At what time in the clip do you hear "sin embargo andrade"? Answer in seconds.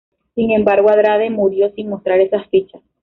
0.33-1.29